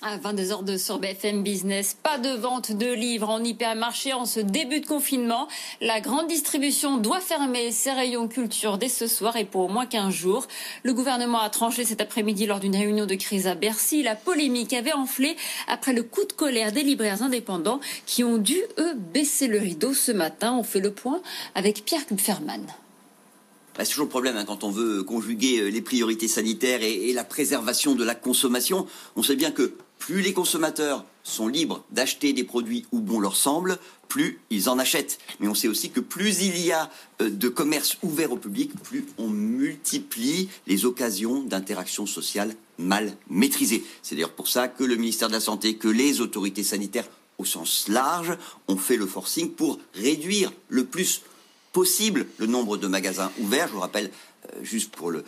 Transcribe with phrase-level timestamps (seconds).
[0.00, 4.78] À 22h02 sur BFM Business, pas de vente de livres en hypermarché en ce début
[4.78, 5.48] de confinement.
[5.80, 9.86] La grande distribution doit fermer ses rayons culture dès ce soir et pour au moins
[9.86, 10.46] 15 jours.
[10.84, 14.04] Le gouvernement a tranché cet après-midi lors d'une réunion de crise à Bercy.
[14.04, 18.56] La polémique avait enflé après le coup de colère des libraires indépendants qui ont dû,
[18.78, 20.54] eux, baisser le rideau ce matin.
[20.56, 21.20] On fait le point
[21.56, 22.64] avec Pierre Kupferman.
[23.80, 27.22] C'est toujours le problème hein, quand on veut conjuguer euh, les priorités sanitaires et la
[27.22, 28.86] préservation de la consommation.
[29.14, 33.36] On sait bien que plus les consommateurs sont libres d'acheter des produits où bon leur
[33.36, 35.18] semble, plus ils en achètent.
[35.40, 36.90] Mais on sait aussi que plus il y a
[37.20, 43.84] euh, de commerce ouvert au public, plus on multiplie les occasions d'interaction sociale mal maîtrisées.
[44.02, 47.44] C'est d'ailleurs pour ça que le ministère de la Santé, que les autorités sanitaires au
[47.44, 51.22] sens large ont fait le forcing pour réduire le plus
[51.72, 53.68] possible le nombre de magasins ouverts.
[53.68, 54.10] Je vous rappelle,
[54.52, 55.24] euh, juste pour le,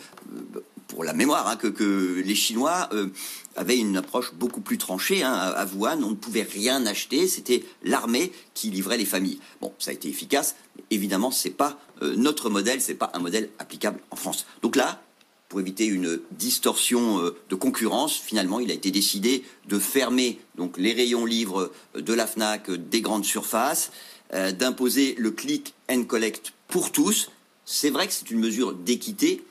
[0.91, 3.07] pour la mémoire, hein, que, les Chinois euh,
[3.55, 5.23] avaient une approche beaucoup plus tranchée.
[5.23, 9.39] Hein, à Wuhan, on ne pouvait rien acheter, c'était l'armée qui livrait les familles.
[9.61, 10.55] Bon, ça a été efficace.
[10.75, 14.45] Mais évidemment, c'est pas euh, notre modèle, c'est pas un modèle applicable en France.
[14.61, 15.01] Donc là,
[15.47, 20.77] pour éviter une distorsion euh, de concurrence, finalement, il a été décidé de fermer donc
[20.77, 23.91] les rayons livres de la Fnac, des grandes surfaces,
[24.33, 27.31] d'imposer le click and collect pour tous.
[27.65, 29.43] C'est vrai que c'est une mesure d'équité,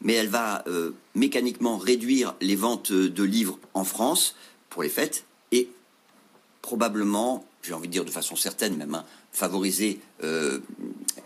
[0.00, 4.34] mais elle va euh, mécaniquement réduire les ventes de livres en France
[4.70, 5.68] pour les fêtes et
[6.62, 10.60] probablement, j'ai envie de dire de façon certaine même, hein, favoriser euh,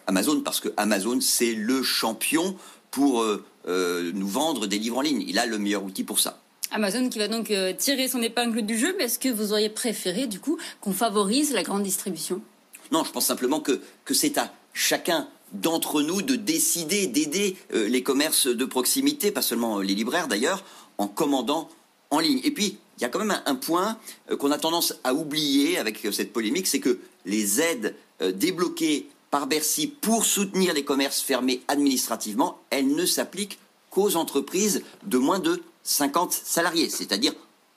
[0.06, 2.56] Amazon parce que Amazon c'est le champion
[2.90, 5.24] pour euh, nous vendre des livres en ligne.
[5.26, 6.40] Il a le meilleur outil pour ça.
[6.72, 10.28] Amazon qui va donc tirer son épingle du jeu, mais est-ce que vous auriez préféré
[10.28, 12.40] du coup qu'on favorise la grande distribution?
[12.92, 17.88] Non, je pense simplement que, que c'est à chacun d'entre nous de décider d'aider euh,
[17.88, 20.64] les commerces de proximité, pas seulement euh, les libraires d'ailleurs,
[20.98, 21.68] en commandant
[22.10, 22.40] en ligne.
[22.44, 23.98] Et puis, il y a quand même un, point
[24.30, 27.94] euh, qu'on a tendance à oublier avec cette polémique, c'est que les aides
[28.34, 33.58] débloquées par Bercy pour soutenir les commerces fermés administrativement, elles ne s'appliquent
[33.90, 37.32] qu'aux entreprises de moins de 50 salariés, c'est-à-dire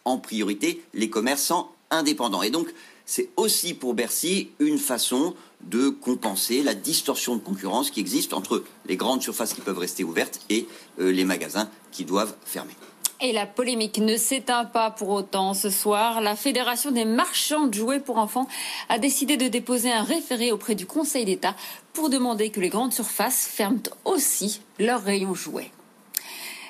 [0.06, 2.44] en priorité les commerçants indépendants.
[2.44, 2.74] Et donc,
[3.06, 5.36] c'est aussi pour Bercy une façon
[5.70, 10.04] de compenser la distorsion de concurrence qui existe entre les grandes surfaces qui peuvent rester
[10.04, 10.68] ouvertes et
[11.00, 12.74] euh, les magasins qui doivent fermer.
[13.22, 15.54] Et la polémique ne s'éteint pas pour autant.
[15.54, 18.50] Ce soir, la Fédération des marchands de jouets pour enfants
[18.90, 21.56] a décidé de déposer un référé auprès du Conseil d'État
[21.94, 25.72] pour demander que les grandes surfaces ferment aussi leurs rayons jouets.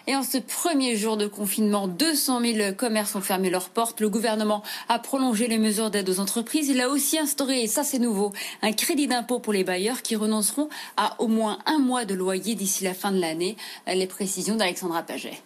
[0.06, 4.02] Et en ce premier jour de confinement, 200 000 commerces ont fermé leurs portes.
[4.02, 6.68] Le gouvernement a prolongé les mesures d'aide aux entreprises.
[6.68, 10.16] Il a aussi instauré, et ça c'est nouveau, un crédit d'impôt pour les bailleurs qui
[10.16, 13.56] renonceront à au moins un mois de loyer d'ici la fin de l'année.
[13.88, 15.42] Les précisions d'Alexandra Paget.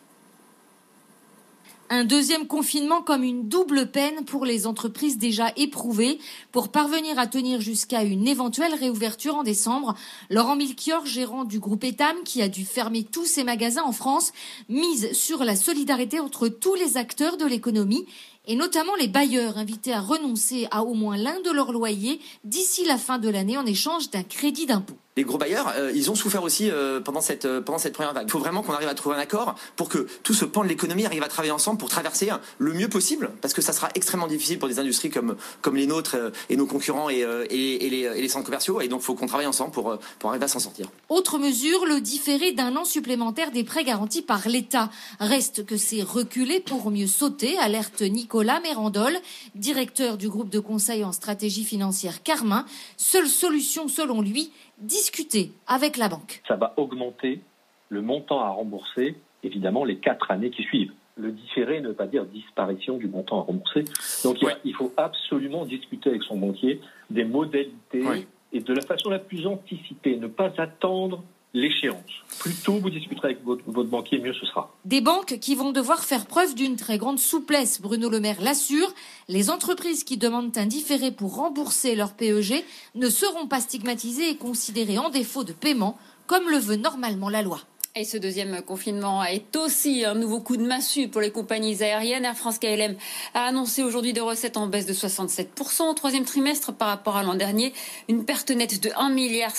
[1.89, 6.19] Un deuxième confinement comme une double peine pour les entreprises déjà éprouvées.
[6.51, 9.95] Pour parvenir à tenir jusqu'à une éventuelle réouverture en décembre,
[10.29, 14.33] Laurent Milchior, gérant du groupe Etam, qui a dû fermer tous ses magasins en France,
[14.67, 18.05] mise sur la solidarité entre tous les acteurs de l'économie
[18.47, 22.85] et notamment les bailleurs invités à renoncer à au moins l'un de leurs loyers d'ici
[22.85, 24.95] la fin de l'année en échange d'un crédit d'impôt.
[25.17, 28.13] Les gros bailleurs, euh, ils ont souffert aussi euh, pendant, cette, euh, pendant cette première
[28.13, 28.27] vague.
[28.27, 30.67] Il faut vraiment qu'on arrive à trouver un accord pour que tout ce pan de
[30.67, 34.27] l'économie arrive à travailler ensemble pour traverser le mieux possible, parce que ça sera extrêmement
[34.27, 36.15] difficile pour des industries comme, comme les nôtres
[36.51, 38.79] et nos concurrents et, et, et les, et les centres commerciaux.
[38.79, 40.87] Et donc, il faut qu'on travaille ensemble pour, pour arriver à s'en sortir.
[41.09, 44.91] Autre mesure, le différé d'un an supplémentaire des prêts garantis par l'État.
[45.19, 49.13] Reste que c'est reculé pour mieux sauter, alerte Nicolas Mérandol,
[49.55, 52.65] directeur du groupe de conseil en stratégie financière Carmin.
[52.97, 56.41] Seule solution, selon lui, discuter avec la banque.
[56.47, 57.41] Ça va augmenter
[57.89, 60.91] le montant à rembourser, évidemment, les quatre années qui suivent.
[61.15, 63.85] Le différé ne veut pas dire disparition du montant à rembourser.
[64.23, 64.55] Donc il, Ouais.
[64.77, 66.79] faut absolument discuter avec son banquier
[67.09, 68.27] des modalités Ouais.
[68.53, 71.23] et de la façon la plus anticipée, ne pas attendre
[71.53, 71.97] l'échéance.
[72.39, 74.75] Plus tôt vous discuterez avec votre, banquier, mieux ce sera.
[74.85, 78.93] Des banques qui vont devoir faire preuve d'une très grande souplesse, Bruno Le Maire l'assure.
[79.27, 82.63] Les entreprises qui demandent un différé pour rembourser leur PEG
[82.95, 85.97] ne seront pas stigmatisées et considérées en défaut de paiement,
[86.27, 87.61] comme le veut normalement la loi.
[87.99, 92.25] Et ce deuxième confinement est aussi un nouveau coup de massue pour les compagnies aériennes.
[92.25, 92.95] Air France KLM
[93.33, 97.23] a annoncé aujourd'hui des recettes en baisse de 67% au troisième trimestre par rapport à
[97.23, 97.73] l'an dernier.
[98.07, 99.51] Une perte nette de 1,6 milliard.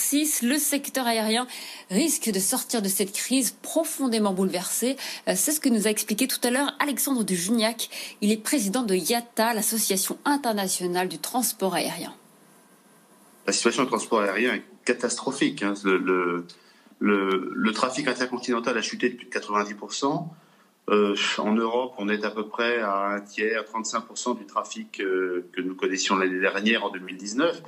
[0.43, 1.49] Le secteur aérien
[1.91, 4.97] risque de sortir de cette crise profondément bouleversée.
[5.27, 7.91] Euh, c'est ce que nous a expliqué tout à l'heure Alexandre de Juniac.
[8.21, 12.15] Il est président de IATA, l'association internationale du transport aérien.
[13.49, 15.65] La situation du transport aérien est catastrophique.
[15.65, 15.75] Hein.
[17.75, 20.29] Trafic intercontinental a chuté de plus de 90%.
[20.91, 25.47] Euh, en Europe, on est à peu près à un tiers, 35% du trafic euh,
[25.53, 27.63] que nous connaissions l'année dernière, en 2019.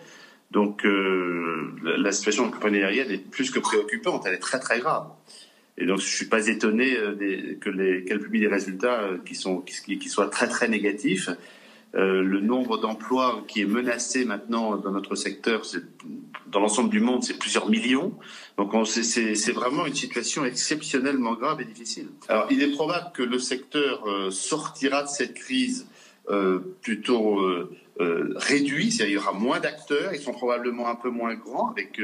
[0.50, 4.80] Donc euh, la, situation de compagnie aérienne est plus que préoccupante, elle est très très
[4.80, 5.06] grave.
[5.76, 6.96] Et donc je suis pas étonné
[7.62, 11.30] qu'elle publie des résultats qui sont qui, qui soient très très négatifs.
[11.96, 15.62] Euh, le nombre d'emplois qui est menacé maintenant dans notre secteur,
[16.46, 18.14] dans l'ensemble du monde, c'est plusieurs millions.
[18.58, 22.08] Donc c'est vraiment une situation exceptionnellement grave et difficile.
[22.28, 25.88] Alors il est probable que le secteur euh, sortira de cette crise
[26.28, 27.40] euh, plutôt
[27.98, 32.00] réduit, c'est-à-dire il y aura moins d'acteurs, ils sont probablement un peu moins grands, avec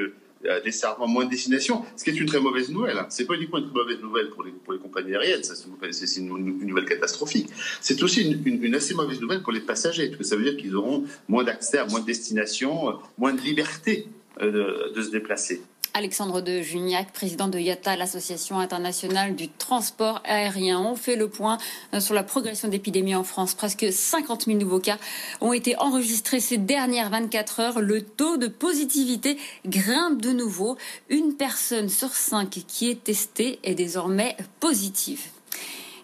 [0.64, 2.96] nécessairement moins de destinations, ce qui est une très mauvaise nouvelle.
[3.08, 6.28] C'est pas uniquement une très mauvaise nouvelle pour les, compagnies aériennes, c'est une,
[6.66, 7.48] nouvelle catastrophique.
[7.80, 10.74] C'est aussi une, assez mauvaise nouvelle pour les passagers, parce que ça veut dire qu'ils
[10.76, 14.08] auront moins d'accès à moins de destinations, euh, moins de liberté
[14.42, 15.62] euh, de se déplacer.
[15.96, 20.78] Alexandre de Juniac, président de IATA, l'Association internationale du transport aérien.
[20.78, 21.56] On fait le point
[21.94, 23.54] euh, sur la progression d'épidémie en France.
[23.54, 24.98] Presque 50 000 nouveaux cas
[25.40, 27.80] ont été enregistrés ces dernières 24 heures.
[27.80, 30.76] Le taux de positivité grimpe de nouveau.
[31.08, 35.22] Une personne sur cinq qui est testée est désormais positive.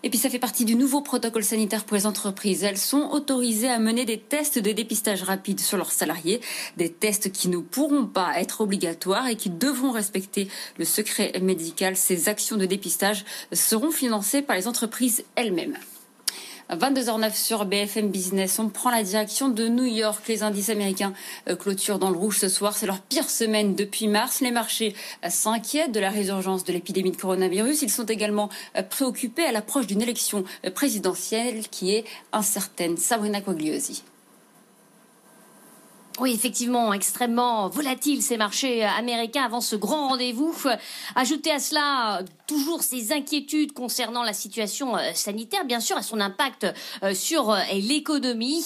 [0.03, 2.65] Et puis ça fait partie du nouveau protocole sanitaire pour les entreprises.
[2.65, 6.41] Elles sont autorisées à mener des tests de dépistage rapide sur leurs salariés,
[6.77, 11.97] des tests qui ne pourront pas être obligatoires et qui devront respecter le secret médical.
[11.97, 15.77] Ces actions de dépistage seront financées par les entreprises elles-mêmes.
[16.77, 18.59] 22h09 sur BFM Business.
[18.59, 20.23] On prend la direction de New York.
[20.29, 21.13] Les indices américains
[21.49, 22.75] euh, clôturent dans le rouge ce soir.
[22.75, 24.41] C'est leur pire semaine depuis mars.
[24.41, 27.83] Les marchés euh, s'inquiètent de la résurgence de l'épidémie de coronavirus.
[27.83, 32.97] Ils sont également euh, préoccupés à l'approche d'une élection présidentielle qui est incertaine.
[32.97, 34.03] Sabrina Quagliosi.
[36.20, 40.55] Oui, effectivement, extrêmement volatile ces marchés américains avant ce grand rendez-vous.
[41.14, 42.23] Ajoutez à cela
[42.53, 46.67] toujours ces inquiétudes concernant la situation euh, sanitaire, bien sûr, à son impact
[47.03, 48.62] euh, sur euh, l'économie,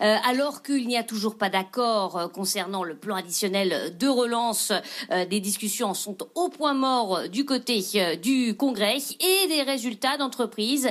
[0.00, 4.72] alors qu'il n'y a toujours pas d'accord concernant le plan additionnel de relance.
[5.10, 7.82] Des discussions sont au point mort du côté
[8.22, 10.90] du Congrès et des résultats d'entreprises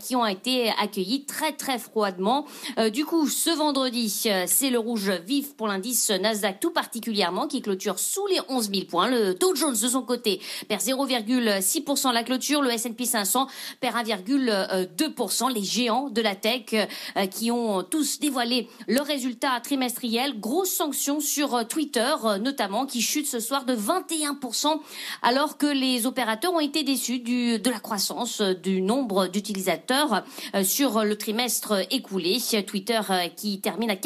[0.00, 2.46] qui ont été accueillis très très froidement.
[2.92, 5.10] Du coup, ce vendredi, c'est le rouge
[5.40, 9.08] pour l'indice Nasdaq tout particulièrement qui clôture sous les 11 000 points.
[9.08, 12.62] Le Dow Jones de son côté perd 0,6 6% la clôture.
[12.62, 13.46] Le S&P 500
[13.80, 15.52] perd 1,2%.
[15.52, 20.38] Les géants de la tech euh, qui ont tous dévoilé leurs résultats trimestriels.
[20.38, 24.80] Grosse sanction sur euh, Twitter euh, notamment qui chute ce soir de 21%
[25.22, 30.24] alors que les opérateurs ont été déçus du, de la croissance du nombre d'utilisateurs
[30.64, 32.38] sur le trimestre écoulé.
[32.66, 33.00] Twitter
[33.36, 33.96] qui termine à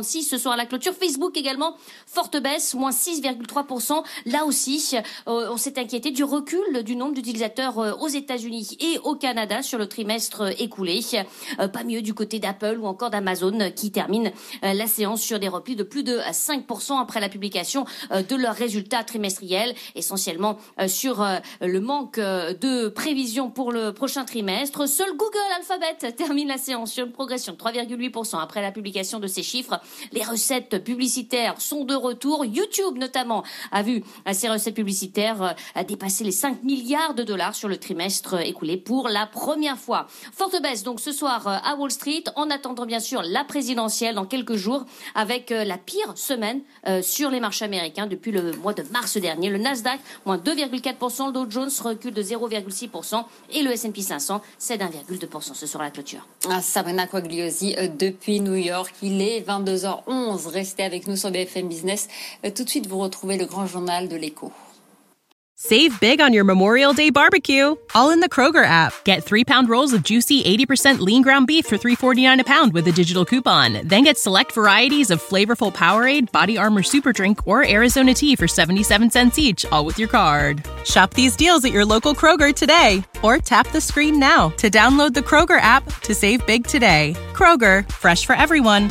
[0.00, 0.92] 41,36$ ce soir à la clôture.
[0.92, 1.76] Facebook également,
[2.06, 4.02] forte baisse, moins 6,3%.
[4.26, 9.14] Là aussi, on s'est inquiété du recul du nombre d'utilisateurs euh, aux États-Unis et au
[9.14, 11.00] Canada sur le trimestre euh, écoulé.
[11.58, 15.48] Euh, pas mieux du côté d'Apple ou encore d'Amazon qui termine la séance sur des
[15.48, 21.26] replis de plus de 5% après la publication de leurs résultats trimestriels, essentiellement sur
[21.60, 24.88] le manque de prévisions pour le prochain trimestre.
[24.88, 29.26] Seul Google Alphabet termine la séance sur une progression de 3,8% après la publication de
[29.26, 29.80] ces chiffres.
[30.12, 32.44] Les recettes publicitaires sont de retour.
[32.44, 35.54] YouTube notamment a vu ses recettes publicitaires
[35.86, 40.06] dépasser les 5 milliards de dollars sur le trimestre écoulé pour la première fois.
[40.32, 44.14] Forte baisse donc ce soir euh, à Wall Street en attendant bien sûr la présidentielle
[44.14, 48.52] dans quelques jours avec euh, la pire semaine euh, sur les marchés américains depuis le
[48.52, 49.50] mois de mars dernier.
[49.50, 54.82] Le Nasdaq moins 2,4%, le Dow Jones recule de 0,6% et le S&P 500 cède
[54.82, 56.26] 1,2% ce soir la clôture.
[56.48, 59.40] Ah, Sabrina Quagliosi depuis New York, il est
[59.80, 60.46] 22h11.
[60.48, 62.08] Restez avec nous sur BFM Business.
[62.44, 64.52] Euh, tout de suite, vous retrouvez le grand journal de l'écho.
[65.62, 68.94] Save big on your Memorial Day barbecue, all in the Kroger app.
[69.04, 72.88] Get three pound rolls of juicy 80% lean ground beef for $3.49 a pound with
[72.88, 73.86] a digital coupon.
[73.86, 78.48] Then get select varieties of flavorful Powerade, Body Armor Super Drink, or Arizona tea for
[78.48, 80.64] 77 cents each, all with your card.
[80.86, 85.12] Shop these deals at your local Kroger today, or tap the screen now to download
[85.12, 87.14] the Kroger app to save big today.
[87.34, 88.90] Kroger, fresh for everyone.